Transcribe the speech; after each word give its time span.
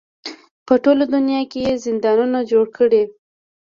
په 0.65 0.73
ټوله 0.83 1.05
دنیا 1.15 1.41
کې 1.51 1.59
یې 1.65 1.73
زندانونه 1.85 2.39
جوړ 2.51 2.65
کړي. 2.77 3.03